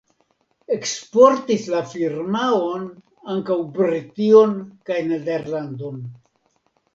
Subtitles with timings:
[0.75, 2.87] Eksportis la firmaon
[3.35, 4.57] ankaŭ Brition
[4.91, 6.03] kaj Nederlandon.